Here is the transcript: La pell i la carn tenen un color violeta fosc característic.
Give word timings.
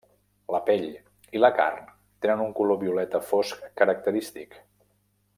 La 0.53 0.59
pell 0.69 0.85
i 1.39 1.41
la 1.43 1.51
carn 1.59 1.91
tenen 2.25 2.41
un 2.47 2.55
color 2.59 2.79
violeta 2.87 3.21
fosc 3.33 3.69
característic. 3.83 4.57